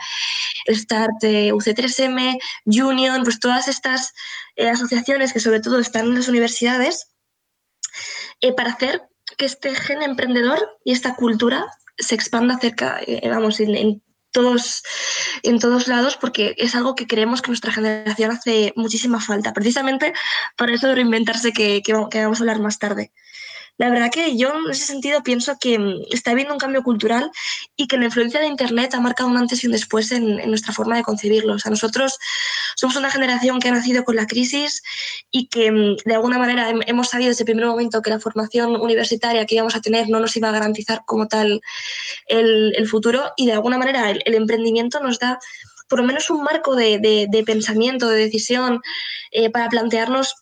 Start 0.70 1.24
eh, 1.24 1.51
UC3M, 1.54 2.38
Union, 2.66 3.24
pues 3.24 3.39
todas 3.39 3.68
estas 3.68 4.13
eh, 4.56 4.70
asociaciones 4.70 5.34
que 5.34 5.39
sobre 5.39 5.60
todo 5.60 5.80
están 5.80 6.06
en 6.06 6.16
las 6.16 6.27
universidades, 6.27 7.08
para 8.56 8.72
hacer 8.72 9.01
que 9.38 9.46
este 9.46 9.74
gen 9.74 10.04
emprendedor 10.04 10.60
y 10.86 10.92
esta 10.92 11.16
cultura 11.16 11.66
se 11.98 12.13
expanda 12.13 12.60
cerca, 12.60 13.01
vamos, 13.24 13.60
en, 13.60 14.04
en 15.44 15.60
todos 15.60 15.88
lados, 15.88 16.17
porque 16.17 16.56
es 16.58 16.75
algo 16.75 16.96
que 16.96 17.08
creemos 17.08 17.41
que 17.41 17.50
nuestra 17.50 17.72
generación 17.72 18.32
hace 18.32 18.74
muchísima 18.75 19.20
falta, 19.20 19.53
precisamente 19.53 20.13
para 20.56 20.74
eso 20.74 20.88
de 20.88 20.96
reinventarse 20.96 21.51
que, 21.51 21.82
que, 21.84 21.94
vamos 21.94 22.39
a 22.39 22.44
hablar 22.44 22.60
más 22.60 22.79
tarde. 22.79 23.12
La 23.79 23.91
verdad 23.91 24.10
que 24.12 24.36
yo 24.36 24.51
en 24.56 24.72
ese 24.72 24.86
sentido 24.86 25.22
pienso 25.22 25.58
que 25.60 25.77
está 26.10 26.32
habiendo 26.32 26.53
un 26.53 26.60
cambio 26.60 26.82
cultural 26.82 27.29
y 27.75 27.88
que 27.88 27.98
la 27.98 28.06
influencia 28.06 28.39
de 28.39 28.48
Internet 28.48 28.96
ha 28.96 29.00
marcado 29.00 29.29
un 29.29 29.38
antes 29.38 29.63
y 29.63 29.67
un 29.67 29.74
después 29.74 30.12
en, 30.12 30.39
en, 30.39 30.50
nuestra 30.50 30.74
forma 30.74 30.96
de 30.96 31.03
concebirlo. 31.03 31.53
O 31.53 31.60
sea, 31.60 31.70
nosotros 31.70 32.17
somos 32.75 32.96
una 32.96 33.12
generación 33.12 33.60
que 33.60 33.70
ha 33.70 33.72
nacido 33.72 34.03
con 34.03 34.15
la 34.15 34.25
crisis 34.25 34.82
y 35.31 35.48
que 35.50 35.72
de 36.05 36.15
alguna 36.15 36.38
manera 36.38 36.72
hemos 36.86 37.10
sabido 37.10 37.29
desde 37.29 37.43
el 37.43 37.48
primer 37.48 37.65
momento 37.65 38.01
que 38.01 38.10
la 38.10 38.19
formación 38.19 38.75
universitaria 38.79 39.46
que 39.46 39.55
íbamos 39.55 39.75
a 39.75 39.81
tener 39.81 40.10
no 40.10 40.19
nos 40.19 40.36
iba 40.38 40.50
a 40.50 40.53
garantizar 40.53 41.01
como 41.05 41.27
tal 41.27 41.62
el, 42.27 42.88
futuro 42.88 43.34
y 43.36 43.46
de 43.46 43.53
alguna 43.53 43.77
manera 43.77 44.10
el, 44.10 44.34
emprendimiento 44.34 45.00
nos 45.01 45.19
da 45.19 45.39
por 45.89 46.00
lo 46.00 46.05
menos 46.05 46.29
un 46.29 46.43
marco 46.43 46.75
de, 46.75 47.43
pensamiento, 47.46 48.10
de 48.10 48.19
decisión, 48.19 48.81
eh, 49.31 49.50
para 49.50 49.69
plantearnos 49.69 50.36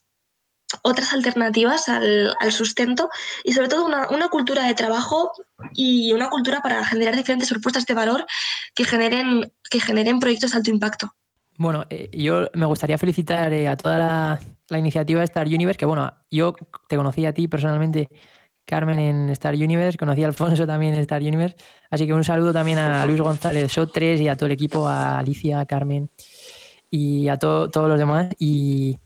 otras 0.82 1.14
alternativas 1.14 1.88
al, 1.88 2.36
al, 2.40 2.52
sustento 2.52 3.10
y 3.44 3.54
sobre 3.54 3.68
todo 3.68 3.86
una, 3.86 4.10
una, 4.10 4.30
cultura 4.30 4.64
de 4.66 4.74
trabajo 4.74 5.32
y 5.74 6.12
una 6.14 6.30
cultura 6.30 6.62
para 6.62 6.84
generar 6.84 7.16
diferentes 7.16 7.50
propuestas 7.50 7.86
de 7.86 7.94
valor 7.94 8.26
que 8.74 8.86
generen, 8.86 9.54
que 9.70 9.80
generen 9.80 10.20
proyectos 10.20 10.52
de 10.52 10.58
alto 10.58 10.72
impacto. 10.72 11.16
Bueno, 11.58 11.86
eh, 11.90 12.10
yo 12.12 12.50
me 12.54 12.66
gustaría 12.66 12.98
felicitar 12.98 13.54
eh, 13.54 13.68
a 13.68 13.78
toda 13.78 13.98
la, 13.98 14.78
iniciativa 14.78 15.20
de 15.20 15.26
Star 15.26 15.48
Universe, 15.48 15.78
que 15.78 15.86
bueno, 15.86 16.12
yo 16.30 16.54
te 16.90 16.98
conocí 16.98 17.26
a 17.26 17.34
ti 17.34 17.48
personalmente, 17.48 18.10
Carmen, 18.66 19.00
en 19.00 19.30
Star 19.30 19.54
Universe, 19.54 19.98
conocí 19.98 20.24
a 20.24 20.28
Alfonso 20.28 20.66
también 20.66 20.96
en 20.96 21.02
Star 21.02 21.22
Universe, 21.22 21.56
así 21.90 22.08
que 22.08 22.14
un 22.14 22.24
saludo 22.24 22.52
también 22.52 22.80
a 22.80 23.06
Luis 23.06 23.22
González 23.22 23.72
Sotres 23.72 24.20
y 24.20 24.28
a 24.28 24.36
todo 24.36 24.48
el 24.48 24.54
equipo, 24.54 24.88
a 24.88 25.20
Alicia, 25.20 25.60
a 25.60 25.66
Carmen 25.66 26.10
y 26.90 27.28
a 27.30 27.38
to 27.38 27.70
todos 27.70 27.88
los 27.88 28.00
demás. 28.00 28.30
Y, 28.40 28.98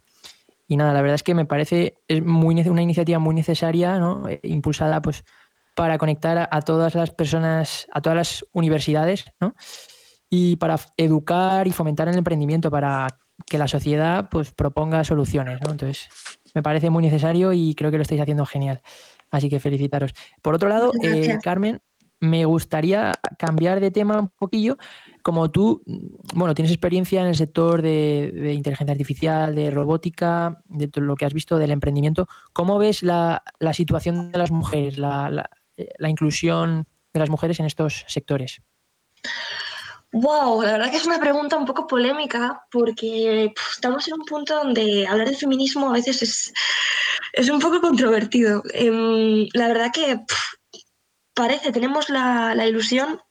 y 0.68 0.78
nada, 0.78 0.94
la 0.94 1.02
verdad 1.02 1.16
es 1.16 1.24
que 1.24 1.36
me 1.36 1.46
parece 1.46 1.98
es 2.08 2.24
muy, 2.24 2.56
una 2.68 2.82
iniciativa 2.82 3.20
muy 3.20 3.36
necesaria, 3.36 4.00
¿no? 4.00 4.28
Eh, 4.30 4.40
impulsada 4.44 5.02
pues, 5.02 5.24
para 5.76 5.98
conectar 5.98 6.38
a, 6.38 6.50
a, 6.50 6.62
todas 6.62 6.96
las 6.96 7.12
personas, 7.12 7.86
a 7.92 8.02
todas 8.02 8.18
las 8.18 8.46
universidades, 8.54 9.26
¿no? 9.42 9.56
Y 10.30 10.56
para 10.58 10.80
educar 10.98 11.68
y 11.68 11.72
fomentar 11.72 12.08
el 12.08 12.18
emprendimiento, 12.18 12.70
para 12.70 13.08
que 13.46 13.58
la 13.58 13.68
sociedad 13.68 14.30
pues, 14.30 14.52
proponga 14.52 15.04
soluciones. 15.04 15.60
¿no? 15.62 15.72
Entonces, 15.72 16.10
me 16.54 16.64
parece 16.64 16.90
muy 16.90 17.04
necesario 17.04 17.54
y 17.54 17.74
creo 17.76 17.92
que 17.92 17.98
lo 17.98 18.04
estáis 18.04 18.22
haciendo 18.22 18.46
genial. 18.46 18.82
Así 19.32 19.50
que 19.50 19.60
felicitaros. 19.60 20.14
Por 20.42 20.56
otro 20.56 20.70
lado, 20.70 20.92
eh, 21.04 21.38
Carmen, 21.44 21.82
me 22.20 22.46
gustaría 22.46 23.14
cambiar 23.38 23.80
de 23.80 23.92
tema 23.92 24.20
un 24.20 24.30
poquillo. 24.30 24.78
Como 25.22 25.52
tú, 25.52 25.84
bueno, 26.34 26.56
tienes 26.56 26.72
experiencia 26.72 27.22
en 27.22 27.28
el 27.28 27.36
sector 27.36 27.82
de, 27.82 28.32
de, 28.34 28.54
inteligencia 28.54 28.92
artificial, 28.92 29.54
de 29.54 29.70
robótica, 29.70 30.62
de 30.66 30.88
todo 30.88 31.06
lo 31.06 31.16
que 31.16 31.26
has 31.26 31.34
visto 31.34 31.58
del 31.58 31.72
emprendimiento, 31.72 32.28
¿cómo 32.54 32.78
ves 32.78 33.04
la, 33.04 33.44
la 33.60 33.74
situación 33.74 34.32
de 34.32 34.38
las 34.38 34.52
mujeres, 34.52 34.98
la, 34.98 35.30
la, 35.30 35.50
la, 35.98 36.10
inclusión 36.10 36.88
de 37.14 37.20
las 37.20 37.30
mujeres 37.30 37.60
en 37.60 37.66
estos 37.66 38.06
sectores? 38.08 38.62
Wow, 40.12 40.64
la 40.64 40.72
verdad 40.74 40.90
que 40.90 40.98
es 40.98 41.06
una 41.06 41.20
pregunta 41.20 41.56
un 41.58 41.66
poco 41.66 41.86
polémica 41.86 42.66
porque 42.72 43.54
estamos 43.72 44.08
en 44.08 44.16
un 44.16 44.26
punto 44.26 44.56
donde 44.56 45.06
hablar 45.08 45.30
de 45.30 45.36
feminismo 45.36 45.90
a 45.90 45.94
veces 45.94 46.24
es, 46.24 46.54
es 47.34 47.50
un 47.50 47.60
poco 47.60 47.80
controvertido. 47.80 48.64
Eh, 48.74 49.48
la 49.54 49.68
verdad 49.68 49.92
que 49.94 50.22
parece, 51.36 51.72
tenemos 51.72 52.10
la, 52.10 52.56
la 52.56 52.66
ilusión 52.66 53.22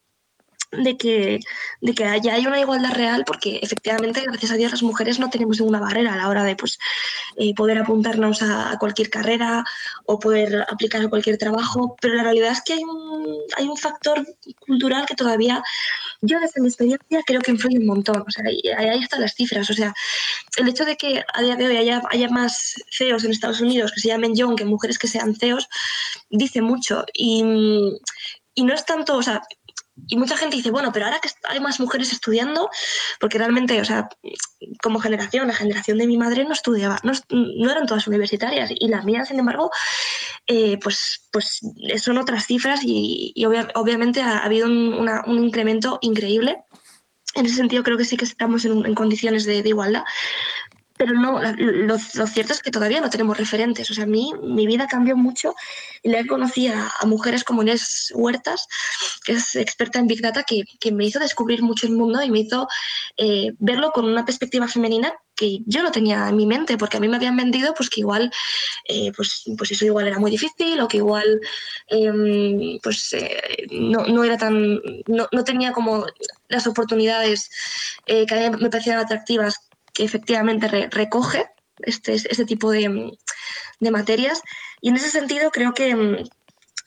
de 0.70 0.96
que, 0.96 1.40
de 1.80 1.94
que 1.94 2.04
haya 2.04 2.34
hay 2.34 2.46
una 2.46 2.60
igualdad 2.60 2.92
real, 2.92 3.24
porque 3.26 3.58
efectivamente, 3.62 4.22
gracias 4.22 4.52
a 4.52 4.56
Dios, 4.56 4.70
las 4.70 4.82
mujeres 4.82 5.18
no 5.18 5.30
tenemos 5.30 5.58
ninguna 5.58 5.80
barrera 5.80 6.12
a 6.12 6.16
la 6.16 6.28
hora 6.28 6.44
de 6.44 6.56
pues, 6.56 6.78
eh, 7.36 7.54
poder 7.54 7.78
apuntarnos 7.78 8.42
a, 8.42 8.76
cualquier 8.78 9.10
carrera 9.10 9.64
o 10.04 10.18
poder 10.18 10.66
aplicar 10.68 11.02
a 11.02 11.08
cualquier 11.08 11.38
trabajo, 11.38 11.96
pero 12.00 12.14
la 12.14 12.22
realidad 12.22 12.52
es 12.52 12.62
que 12.62 12.74
hay 12.74 12.84
un, 12.84 13.38
hay 13.56 13.66
un 13.66 13.76
factor 13.76 14.26
cultural 14.60 15.06
que 15.06 15.14
todavía, 15.14 15.62
yo 16.20 16.38
desde 16.40 16.60
mi 16.60 16.68
experiencia, 16.68 17.22
creo 17.26 17.40
que 17.40 17.52
influye 17.52 17.78
un 17.78 17.86
montón. 17.86 18.22
O 18.26 18.30
sea, 18.30 18.44
ahí, 18.46 18.60
ahí 18.76 19.02
están 19.02 19.20
las 19.20 19.34
cifras. 19.34 19.68
O 19.70 19.74
sea, 19.74 19.94
el 20.58 20.68
hecho 20.68 20.84
de 20.84 20.96
que 20.96 21.22
a 21.32 21.42
día 21.42 21.56
de 21.56 21.66
hoy 21.66 21.76
haya, 21.76 22.02
haya 22.10 22.28
más 22.28 22.74
CEOs 22.90 23.24
en 23.24 23.30
Estados 23.30 23.60
Unidos 23.60 23.92
que 23.92 24.00
se 24.00 24.08
llamen 24.08 24.34
Young 24.34 24.56
que 24.56 24.64
mujeres 24.64 24.98
que 24.98 25.08
sean 25.08 25.34
CEOs, 25.34 25.68
dice 26.30 26.60
mucho. 26.60 27.04
Y, 27.14 27.42
y 28.54 28.64
no 28.64 28.74
es 28.74 28.84
tanto, 28.84 29.16
o 29.16 29.22
sea, 29.22 29.42
y 30.06 30.16
mucha 30.16 30.36
gente 30.36 30.56
dice, 30.56 30.70
bueno, 30.70 30.92
pero 30.92 31.06
ahora 31.06 31.20
que 31.20 31.28
hay 31.48 31.60
más 31.60 31.80
mujeres 31.80 32.12
estudiando, 32.12 32.70
porque 33.20 33.38
realmente, 33.38 33.80
o 33.80 33.84
sea, 33.84 34.08
como 34.82 35.00
generación, 35.00 35.48
la 35.48 35.54
generación 35.54 35.98
de 35.98 36.06
mi 36.06 36.16
madre 36.16 36.44
no 36.44 36.52
estudiaba, 36.52 36.98
no, 37.02 37.12
no 37.30 37.70
eran 37.70 37.86
todas 37.86 38.06
universitarias 38.06 38.70
y 38.74 38.88
las 38.88 39.04
mías, 39.04 39.28
sin 39.28 39.38
embargo, 39.38 39.70
eh, 40.46 40.78
pues, 40.82 41.28
pues 41.32 41.60
son 42.02 42.18
otras 42.18 42.46
cifras 42.46 42.80
y, 42.82 43.32
y 43.34 43.44
obvia, 43.44 43.68
obviamente 43.74 44.22
ha, 44.22 44.38
ha 44.38 44.44
habido 44.44 44.66
un, 44.66 45.08
un, 45.26 45.44
incremento 45.44 45.98
increíble. 46.00 46.58
En 47.34 47.46
ese 47.46 47.56
sentido 47.56 47.82
creo 47.82 47.98
que 47.98 48.04
sí 48.04 48.16
que 48.16 48.24
estamos 48.24 48.64
en, 48.64 48.86
en 48.86 48.94
condiciones 48.94 49.44
de 49.44 49.58
igualdad, 49.58 50.04
pero 50.98 51.14
no, 51.14 51.40
lo, 51.40 51.96
lo, 52.14 52.26
cierto 52.26 52.52
es 52.52 52.60
que 52.60 52.70
todavía 52.70 53.00
no 53.00 53.08
tenemos 53.08 53.38
referentes. 53.38 53.90
O 53.90 53.94
sea, 53.94 54.04
a 54.04 54.08
mí, 54.08 54.32
mi 54.42 54.66
vida 54.66 54.88
cambió 54.88 55.16
mucho 55.16 55.54
y 56.02 56.10
le 56.10 56.26
conocí 56.26 56.66
a, 56.68 56.90
mujeres 57.06 57.44
como 57.44 57.62
Inés 57.62 58.12
Huertas, 58.14 58.66
que 59.24 59.32
es 59.32 59.54
experta 59.54 59.98
en 60.00 60.08
Big 60.08 60.20
Data, 60.20 60.42
que, 60.42 60.64
que 60.80 60.92
me 60.92 61.06
hizo 61.06 61.20
descubrir 61.20 61.62
mucho 61.62 61.86
el 61.86 61.92
mundo 61.92 62.20
y 62.22 62.30
me 62.30 62.40
hizo 62.40 62.68
eh, 63.16 63.52
verlo 63.58 63.92
con 63.92 64.04
una 64.04 64.24
perspectiva 64.24 64.66
femenina 64.68 65.14
que 65.38 65.60
yo 65.66 65.82
no 65.84 65.92
tenía 65.92 66.28
en 66.28 66.36
mi 66.36 66.46
mente, 66.46 66.76
porque 66.76 66.96
a 66.96 67.00
mí 67.00 67.06
me 67.08 67.16
habían 67.16 67.36
vendido 67.36 67.72
pues 67.74 67.88
que 67.88 68.00
igual, 68.00 68.30
eh, 68.88 69.12
pues, 69.16 69.44
pues 69.56 69.70
eso 69.70 69.84
igual 69.84 70.08
era 70.08 70.18
muy 70.18 70.32
difícil 70.32 70.80
o 70.80 70.88
que 70.88 70.96
igual 70.96 71.40
eh, 71.86 72.78
pues 72.82 73.12
eh, 73.12 73.66
no, 73.70 74.04
no, 74.06 74.24
era 74.24 74.36
tan, 74.36 74.80
no, 75.06 75.28
no, 75.30 75.44
tenía 75.44 75.72
como 75.72 76.06
las 76.48 76.66
oportunidades 76.66 77.50
que 78.04 78.26
me 78.58 78.68
parecían 78.68 78.98
atractivas 78.98 79.67
que 79.98 80.04
efectivamente 80.04 80.68
re 80.68 80.88
recoge 80.92 81.50
este, 81.80 82.14
este 82.14 82.44
tipo 82.44 82.70
de, 82.70 83.12
de, 83.80 83.90
materias. 83.90 84.42
Y 84.80 84.90
en 84.90 84.96
ese 84.96 85.10
sentido 85.10 85.50
creo 85.50 85.74
que, 85.74 86.24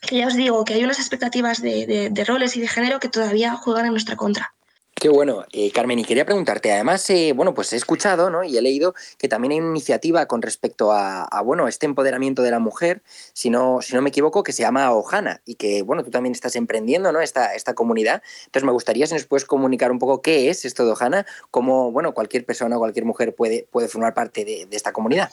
que, 0.00 0.16
ya 0.16 0.26
os 0.26 0.34
digo 0.34 0.64
que 0.64 0.72
hay 0.72 0.82
unas 0.82 0.98
expectativas 0.98 1.60
de, 1.60 2.24
roles 2.26 2.56
y 2.56 2.62
de 2.62 2.68
género 2.68 3.00
que 3.00 3.10
todavía 3.10 3.54
juegan 3.54 3.84
en 3.84 3.92
nuestra 3.92 4.16
contra. 4.16 4.54
Qué 5.02 5.08
bueno, 5.08 5.44
eh, 5.50 5.72
Carmen, 5.72 5.98
y 5.98 6.04
quería 6.04 6.24
preguntarte, 6.24 6.70
además, 6.70 7.10
eh, 7.10 7.32
bueno, 7.34 7.54
pues 7.54 7.72
he 7.72 7.76
escuchado 7.76 8.30
¿no? 8.30 8.44
y 8.44 8.56
he 8.56 8.62
leído 8.62 8.94
que 9.18 9.26
también 9.26 9.50
hay 9.50 9.58
una 9.58 9.70
iniciativa 9.70 10.26
con 10.26 10.42
respecto 10.42 10.92
a, 10.92 11.26
bueno, 11.44 11.66
este 11.66 11.86
empoderamiento 11.86 12.40
de 12.42 12.52
la 12.52 12.60
mujer, 12.60 13.02
si 13.32 13.50
no, 13.50 13.80
si 13.82 13.96
no 13.96 14.00
me 14.00 14.10
equivoco, 14.10 14.44
que 14.44 14.52
se 14.52 14.62
llama 14.62 14.92
Ojana 14.92 15.40
y 15.44 15.56
que, 15.56 15.82
bueno, 15.82 16.04
tú 16.04 16.12
también 16.12 16.32
estás 16.32 16.54
emprendiendo 16.54 17.10
¿no? 17.10 17.20
esta, 17.20 17.52
esta 17.56 17.74
comunidad. 17.74 18.22
Entonces, 18.44 18.64
me 18.64 18.70
gustaría 18.70 19.08
si 19.08 19.14
nos 19.14 19.24
puedes 19.24 19.44
comunicar 19.44 19.90
un 19.90 19.98
poco 19.98 20.22
qué 20.22 20.50
es 20.50 20.64
esto 20.64 20.86
de 20.86 20.92
Ojana, 20.92 21.26
cómo, 21.50 21.90
bueno, 21.90 22.14
cualquier 22.14 22.46
persona 22.46 22.78
cualquier 22.78 23.04
mujer 23.04 23.34
puede, 23.34 23.66
puede 23.72 23.88
formar 23.88 24.14
parte 24.14 24.44
de, 24.44 24.68
esta 24.70 24.92
comunidad. 24.92 25.32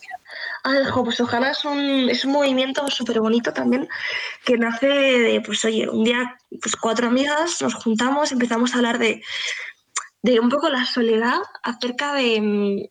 Ah, 0.63 0.79
pues 0.95 1.21
Ojana 1.21 1.51
es 1.51 1.63
un, 1.63 2.09
es 2.09 2.25
un 2.25 2.31
movimiento 2.31 2.87
súper 2.87 3.19
bonito 3.19 3.53
también 3.53 3.87
que 4.45 4.57
nace 4.57 4.87
de, 4.87 5.41
pues 5.45 5.63
oye, 5.63 5.87
un 5.87 6.05
día, 6.05 6.39
pues 6.59 6.75
cuatro 6.75 7.05
amigas 7.05 7.61
nos 7.61 7.75
juntamos, 7.75 8.31
empezamos 8.31 8.73
a 8.73 8.77
hablar 8.77 8.97
de 8.97 9.21
de 10.21 10.39
un 10.39 10.49
poco 10.49 10.69
la 10.69 10.85
soledad 10.85 11.39
acerca 11.63 12.13
de, 12.13 12.89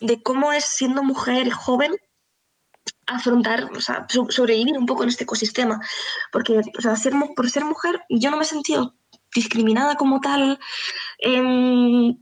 de 0.00 0.22
cómo 0.22 0.52
es 0.52 0.64
siendo 0.64 1.02
mujer 1.02 1.50
joven 1.50 1.96
afrontar, 3.06 3.70
o 3.72 3.80
sea, 3.80 4.06
sobrevivir 4.30 4.76
un 4.76 4.86
poco 4.86 5.02
en 5.02 5.08
este 5.08 5.24
ecosistema. 5.24 5.80
Porque, 6.32 6.58
o 6.58 6.80
sea, 6.80 6.94
por 7.34 7.50
ser 7.50 7.64
mujer, 7.64 8.02
yo 8.08 8.30
no 8.30 8.36
me 8.36 8.44
he 8.44 8.46
sentido 8.46 8.94
discriminada 9.34 9.96
como 9.96 10.20
tal, 10.20 10.58
em, 11.18 12.16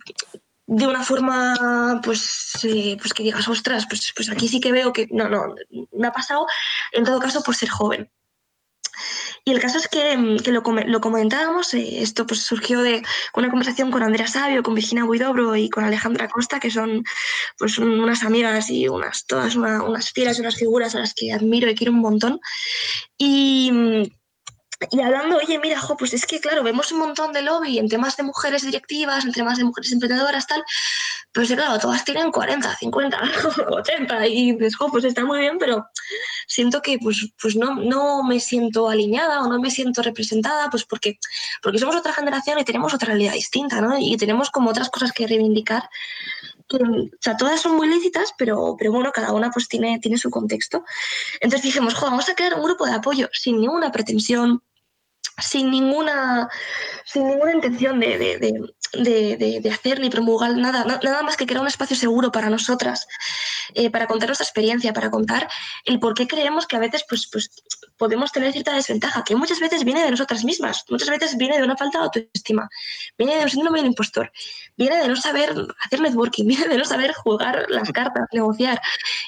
de 0.66 0.86
una 0.86 1.02
forma, 1.04 2.00
pues, 2.02 2.64
eh, 2.64 2.96
pues 2.98 3.12
que 3.12 3.22
digas, 3.22 3.48
ostras, 3.48 3.86
pues, 3.88 4.12
pues 4.16 4.30
aquí 4.30 4.48
sí 4.48 4.60
que 4.60 4.72
veo 4.72 4.92
que 4.92 5.08
no, 5.10 5.28
no, 5.28 5.54
me 5.92 6.06
ha 6.06 6.12
pasado, 6.12 6.46
en 6.92 7.04
todo 7.04 7.20
caso, 7.20 7.42
por 7.42 7.54
ser 7.54 7.68
joven. 7.68 8.10
Y 9.46 9.52
el 9.52 9.60
caso 9.60 9.76
es 9.76 9.88
que, 9.88 10.16
mm, 10.16 10.38
lo, 10.86 11.00
comentábamos, 11.00 11.74
eh, 11.74 12.02
esto 12.02 12.26
pues 12.26 12.40
surgió 12.40 12.80
de 12.80 13.02
una 13.34 13.50
conversación 13.50 13.90
con 13.90 14.02
Andrea 14.02 14.26
Sabio, 14.26 14.62
con 14.62 14.74
Virginia 14.74 15.04
Huidobro 15.04 15.54
y 15.54 15.68
con 15.68 15.84
Alejandra 15.84 16.28
Costa, 16.28 16.60
que 16.60 16.70
son 16.70 17.04
pues 17.58 17.78
unas 17.78 18.24
amigas 18.24 18.70
y 18.70 18.88
unas, 18.88 19.26
todas 19.26 19.54
unas 19.56 20.10
fieras 20.12 20.38
y 20.38 20.40
unas 20.40 20.56
figuras 20.56 20.94
a 20.94 21.00
las 21.00 21.12
que 21.12 21.32
admiro 21.32 21.70
y 21.70 21.74
quiero 21.74 21.92
un 21.92 22.00
montón. 22.00 22.40
Y 23.18 23.70
mm, 23.70 24.02
y 24.90 25.00
hablando, 25.00 25.36
oye, 25.36 25.58
mira, 25.58 25.80
jo, 25.80 25.96
pues 25.96 26.14
es 26.14 26.26
que, 26.26 26.40
claro, 26.40 26.62
vemos 26.62 26.92
un 26.92 26.98
montón 26.98 27.32
de 27.32 27.42
lobby 27.42 27.78
en 27.78 27.88
temas 27.88 28.16
de 28.16 28.22
mujeres 28.22 28.62
directivas, 28.62 29.24
en 29.24 29.32
temas 29.32 29.58
de 29.58 29.64
mujeres 29.64 29.92
emprendedoras, 29.92 30.46
tal, 30.46 30.64
pero 31.34 31.46
sí, 31.46 31.56
claro, 31.56 31.78
todas 31.80 32.04
tienen 32.04 32.30
40, 32.30 32.76
50, 32.76 33.22
80, 33.70 34.26
y 34.28 34.56
jo, 34.78 34.90
pues 34.90 35.04
está 35.04 35.24
muy 35.24 35.40
bien, 35.40 35.58
pero 35.58 35.84
siento 36.46 36.80
que 36.80 36.98
pues, 36.98 37.28
pues 37.40 37.56
no, 37.56 37.74
no 37.74 38.22
me 38.22 38.38
siento 38.38 38.88
alineada 38.88 39.42
o 39.42 39.48
no 39.48 39.58
me 39.60 39.70
siento 39.70 40.02
representada, 40.02 40.70
pues 40.70 40.84
porque, 40.84 41.18
porque 41.60 41.78
somos 41.78 41.96
otra 41.96 42.12
generación 42.12 42.58
y 42.60 42.64
tenemos 42.64 42.94
otra 42.94 43.08
realidad 43.08 43.32
distinta, 43.32 43.80
¿no? 43.80 43.98
Y 43.98 44.16
tenemos 44.16 44.50
como 44.50 44.70
otras 44.70 44.90
cosas 44.90 45.10
que 45.10 45.26
reivindicar. 45.26 45.88
o 46.70 46.78
sea, 47.20 47.36
todas 47.36 47.60
son 47.60 47.74
muy 47.76 47.88
lícitas, 47.88 48.32
pero, 48.38 48.76
pero 48.78 48.92
bueno, 48.92 49.10
cada 49.12 49.32
una 49.32 49.50
pues 49.50 49.66
tiene, 49.66 49.98
tiene 49.98 50.18
su 50.18 50.30
contexto. 50.30 50.84
Entonces 51.40 51.62
dijimos, 51.62 51.94
jo, 51.94 52.06
vamos 52.06 52.28
a 52.28 52.34
crear 52.34 52.54
un 52.54 52.62
grupo 52.62 52.86
de 52.86 52.92
apoyo 52.92 53.28
sin 53.32 53.60
ninguna 53.60 53.90
pretensión, 53.90 54.62
sin 55.38 55.70
ninguna, 55.70 56.48
sin 57.04 57.26
ninguna 57.26 57.52
intención 57.52 57.98
de, 58.00 58.18
de, 58.18 59.60
de, 59.60 59.70
hacer 59.70 59.98
ni 60.00 60.10
promulgar 60.10 60.56
nada, 60.56 60.84
nada 60.84 61.22
más 61.22 61.36
que 61.36 61.46
crear 61.46 61.60
un 61.60 61.66
espacio 61.66 61.96
seguro 61.96 62.30
para 62.30 62.48
nosotras, 62.48 63.06
eh, 63.74 63.90
para 63.90 64.06
contar 64.06 64.28
nuestra 64.28 64.44
experiencia, 64.44 64.92
para 64.92 65.10
contar 65.10 65.48
el 65.84 65.98
por 65.98 66.14
qué 66.14 66.28
creemos 66.28 66.66
que 66.66 66.76
a 66.76 66.78
veces 66.78 67.04
pues, 67.08 67.28
pues, 67.30 67.50
podemos 67.96 68.30
tener 68.30 68.52
cierta 68.52 68.74
desventaja, 68.74 69.24
que 69.24 69.34
muchas 69.34 69.58
veces 69.58 69.84
viene 69.84 70.04
de 70.04 70.10
nosotras 70.10 70.44
mismas, 70.44 70.84
muchas 70.88 71.10
veces 71.10 71.36
viene 71.36 71.58
de 71.58 71.64
una 71.64 71.76
falta 71.76 71.98
de 71.98 72.04
autoestima, 72.04 72.68
viene 73.18 73.36
de 73.36 73.42
un 73.44 73.50
síndrome 73.50 73.78
del 73.80 73.88
impostor, 73.88 74.30
viene 74.76 74.98
de 74.98 75.08
no 75.08 75.16
saber 75.16 75.54
hacer 75.84 76.00
networking, 76.00 76.44
viene 76.46 76.68
de 76.68 76.78
no 76.78 76.84
saber 76.84 77.12
jugar 77.12 77.66
las 77.68 77.90
cartas, 77.90 78.24
negociar. 78.32 78.80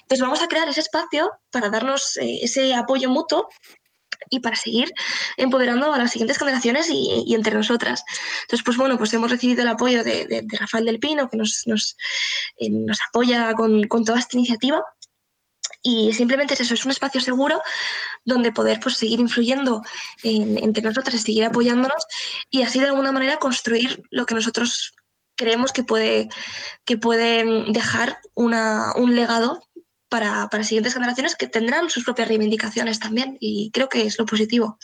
Entonces 0.02 0.22
vamos 0.22 0.42
a 0.42 0.48
crear 0.48 0.68
ese 0.68 0.80
espacio 0.80 1.32
para 1.50 1.68
darnos 1.68 2.16
eh, 2.18 2.40
ese 2.42 2.75
apoyo 2.75 3.10
mutuo 3.10 3.48
y 4.30 4.40
para 4.40 4.56
seguir 4.56 4.92
empoderando 5.37 5.92
a 5.92 5.99
las 5.99 6.12
siguientes 6.12 6.38
generaciones 6.38 6.88
y, 6.90 7.35
entre 7.35 7.54
nosotras. 7.54 8.02
Entonces, 8.42 8.64
pues 8.64 8.76
bueno, 8.76 8.99
pues 8.99 9.12
hemos 9.14 9.30
recibido 9.30 9.62
el 9.62 9.68
apoyo 9.68 10.02
de, 10.04 10.45
Rafael 10.59 10.85
del 10.85 10.99
Pino, 10.99 11.28
que 11.28 11.37
nos, 11.37 11.62
nos, 11.66 11.97
eh, 12.59 12.71
nos 12.71 12.99
apoya 13.09 13.54
con, 13.54 13.85
con, 13.85 14.04
toda 14.04 14.18
esta 14.18 14.37
iniciativa. 14.37 14.83
Y 15.83 16.12
simplemente 16.12 16.54
es 16.54 16.61
eso, 16.61 16.75
es 16.75 16.85
un 16.85 16.90
espacio 16.90 17.21
seguro 17.21 17.61
donde 18.25 18.52
poder 18.52 18.80
pues, 18.80 18.97
seguir 18.97 19.21
influyendo 19.21 19.83
entre 20.23 20.83
nosotras 20.83 21.23
seguir 21.23 21.45
apoyándonos 21.45 22.06
y 22.50 22.62
así 22.62 22.80
de 22.80 22.87
alguna 22.87 23.12
manera 23.12 23.38
construir 23.38 24.02
lo 24.11 24.26
que 24.26 24.35
nosotros 24.35 24.95
creemos 25.37 25.73
que 25.73 25.85
puede, 25.85 26.28
que 26.85 26.97
puede 26.97 27.45
dejar 27.71 28.18
una, 28.35 28.92
un 28.97 29.14
legado 29.14 29.65
para, 30.08 30.48
para 30.48 30.64
siguientes 30.64 30.94
generaciones 30.94 31.36
que 31.36 31.48
tendrán 31.48 31.90
sus 31.90 32.04
propias 32.04 32.28
reivindicaciones 32.28 32.98
también 32.98 33.36
y 33.40 33.70
creo 33.72 33.88
que 33.88 34.02
es 34.02 34.18
lo 34.18 34.26
positivo. 34.26 34.78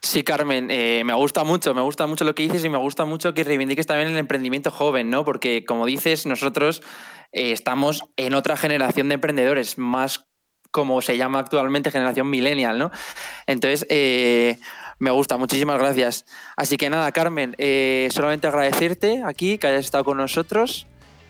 Sí, 0.00 0.22
Carmen, 0.22 0.70
eh, 0.70 1.02
me 1.04 1.12
gusta 1.14 1.42
mucho, 1.42 1.74
me 1.74 1.80
gusta 1.82 2.06
mucho 2.06 2.24
lo 2.24 2.34
que 2.34 2.44
dices 2.44 2.64
y 2.64 2.68
me 2.68 2.78
gusta 2.78 3.04
mucho 3.04 3.34
que 3.34 3.42
reivindiques 3.42 3.86
también 3.86 4.08
el 4.08 4.16
emprendimiento 4.16 4.70
joven, 4.70 5.10
¿no? 5.10 5.24
Porque, 5.24 5.64
como 5.64 5.86
dices, 5.86 6.24
nosotros 6.24 6.82
eh, 7.32 7.50
estamos 7.50 8.04
en 8.16 8.34
otra 8.34 8.56
generación 8.56 9.08
de 9.08 9.14
emprendedores, 9.14 9.76
más 9.76 10.26
como 10.70 11.02
se 11.02 11.16
llama 11.16 11.40
actualmente 11.40 11.90
generación 11.90 12.30
millennial, 12.30 12.78
¿no? 12.78 12.92
Entonces, 13.46 13.86
eh, 13.90 14.58
me 15.00 15.10
gusta, 15.10 15.36
muchísimas 15.36 15.78
gracias. 15.78 16.26
Así 16.56 16.76
que 16.76 16.90
nada, 16.90 17.10
Carmen, 17.10 17.56
solamente 18.10 18.46
agradecerte 18.46 19.22
aquí 19.24 19.58
que 19.58 19.66
hayas 19.66 19.86
estado 19.86 20.04
con 20.04 20.18
nosotros 20.18 20.86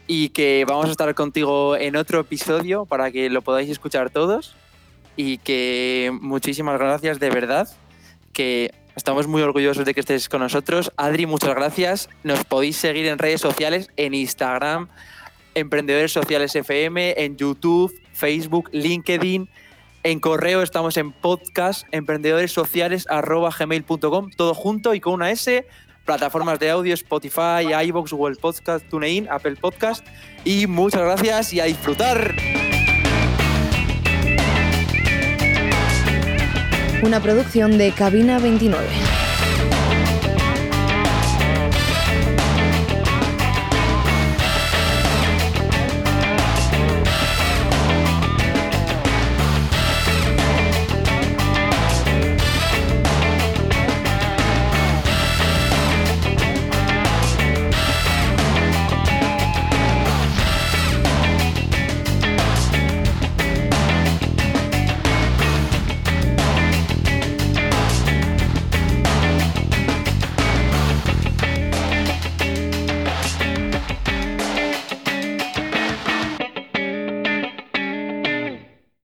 y 0.08 0.30
que 0.30 0.64
vamos 0.66 0.86
a 0.86 0.90
estar 0.90 1.14
contigo 1.14 1.76
en 1.76 1.94
otro 1.94 2.18
episodio 2.20 2.86
para 2.86 3.12
que 3.12 3.30
lo 3.30 3.42
podáis 3.42 3.70
escuchar 3.70 4.10
todos 4.10 4.56
y 5.16 5.38
que 5.38 6.10
muchísimas 6.20 6.76
gracias 6.78 7.20
de 7.20 7.28
verdad, 7.28 7.68
que 8.32 8.72
estamos 8.96 9.28
muy 9.28 9.42
orgullosos 9.42 9.84
de 9.84 9.92
que 9.92 10.00
estés 10.00 10.30
con 10.30 10.40
nosotros. 10.40 10.90
Adri, 10.96 11.26
muchas 11.26 11.54
gracias. 11.54 12.08
Nos 12.24 12.42
podéis 12.44 12.78
seguir 12.78 13.06
en 13.06 13.18
redes 13.18 13.42
sociales, 13.42 13.90
en 13.96 14.14
Instagram, 14.14 14.88
Emprendedores 15.54 16.12
Sociales 16.12 16.56
FM, 16.56 17.22
en 17.22 17.36
YouTube, 17.36 17.94
Facebook, 18.12 18.70
LinkedIn. 18.72 19.50
En 20.04 20.20
correo 20.20 20.62
estamos 20.62 20.96
en 20.96 21.10
podcast 21.12 21.86
emprendedoresociales.gmail.com, 21.90 24.30
todo 24.36 24.54
junto 24.54 24.94
y 24.94 25.00
con 25.00 25.14
una 25.14 25.30
S 25.30 25.66
plataformas 26.08 26.58
de 26.58 26.70
audio, 26.70 26.94
Spotify, 26.94 27.70
iVoox, 27.84 28.12
Google 28.12 28.36
Podcast, 28.36 28.82
TuneIn, 28.88 29.28
Apple 29.30 29.56
Podcast. 29.56 30.06
Y 30.42 30.66
muchas 30.66 31.02
gracias 31.02 31.52
y 31.52 31.60
a 31.60 31.64
disfrutar. 31.64 32.34
Una 37.02 37.20
producción 37.20 37.76
de 37.76 37.92
Cabina 37.92 38.38
29. 38.38 39.07